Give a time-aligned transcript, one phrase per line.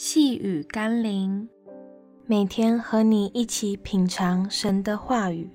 [0.00, 1.48] 细雨甘霖，
[2.24, 5.50] 每天和你一起品尝神的话语，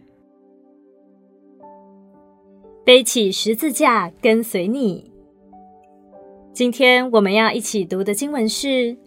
[2.83, 5.09] 背起十字架跟随你。
[6.51, 8.67] 今天我们要一起读的经文是《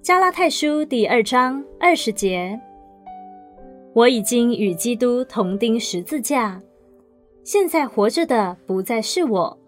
[0.00, 2.60] 加拉太书》第二章二十节
[3.94, 6.62] ：“我已经与基督同钉十字架，
[7.42, 9.58] 现在活着的不再是我，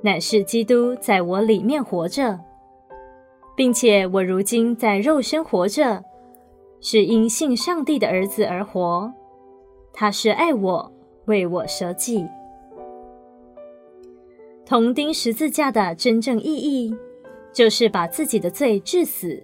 [0.00, 2.38] 乃是基督在我里面活着。”
[3.60, 6.02] 并且我如今在肉身活着，
[6.80, 9.12] 是因信上帝的儿子而活。
[9.92, 10.90] 他是爱我，
[11.26, 12.26] 为我舍己。
[14.64, 16.96] 同钉十字架的真正意义，
[17.52, 19.42] 就是把自己的罪致死。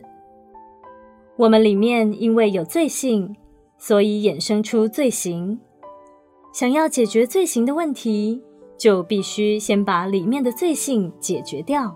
[1.36, 3.36] 我们里面因为有罪性，
[3.76, 5.60] 所以衍生出罪行。
[6.54, 8.42] 想要解决罪行的问题，
[8.78, 11.94] 就必须先把里面的罪性解决掉。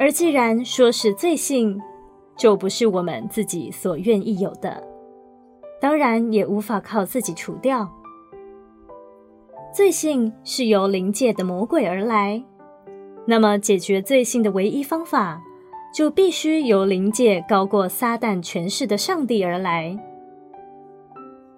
[0.00, 1.78] 而既然说是罪性，
[2.34, 4.82] 就不是我们自己所愿意有的，
[5.78, 7.86] 当然也无法靠自己除掉。
[9.74, 12.42] 罪性是由灵界的魔鬼而来，
[13.26, 15.42] 那么解决罪性的唯一方法，
[15.94, 19.94] 就必须由灵界高过撒旦权势的上帝而来。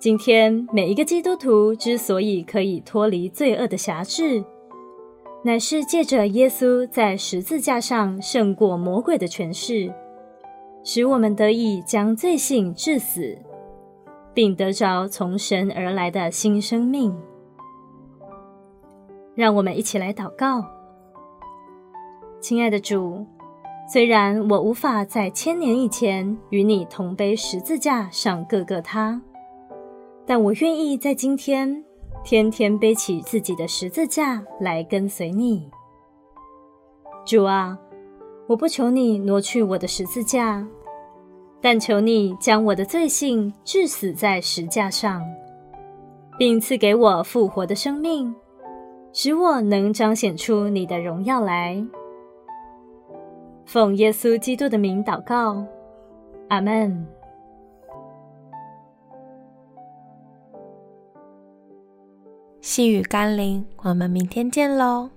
[0.00, 4.42] 今天每一个基督徒之所以可以脱离罪恶的辖制，
[5.44, 9.92] 乃是借着耶稣在十字架上胜过魔鬼的权势，
[10.84, 13.36] 使我们得以将罪性致死，
[14.32, 17.12] 并得着从神而来的新生命。
[19.34, 20.64] 让我们一起来祷告：
[22.40, 23.26] 亲爱的主，
[23.92, 29.20] 虽然我无法在千年以前与你同背十字架上各个他，
[30.24, 31.84] 但我愿意在今天。
[32.24, 35.68] 天天背起自己的十字架来跟随你，
[37.26, 37.76] 主啊，
[38.46, 40.64] 我不求你挪去我的十字架，
[41.60, 45.20] 但求你将我的罪性治死在十架上，
[46.38, 48.32] 并赐给我复活的生命，
[49.12, 51.84] 使我能彰显出你的荣耀来。
[53.66, 55.64] 奉耶稣基督的名祷告，
[56.48, 57.04] 阿门。
[62.62, 65.10] 细雨甘霖，我们明天见喽。